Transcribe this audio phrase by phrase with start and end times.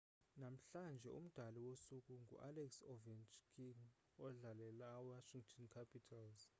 [0.41, 3.77] namhlanje umdlali wosuku ngualex ovechkin
[4.27, 6.41] odlalela iwashington capitals